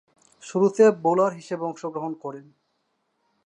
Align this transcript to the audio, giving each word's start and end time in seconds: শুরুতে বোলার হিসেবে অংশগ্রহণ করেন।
শুরুতে 0.43 0.83
বোলার 1.03 1.31
হিসেবে 1.33 1.63
অংশগ্রহণ 1.65 2.13
করেন। 2.23 2.45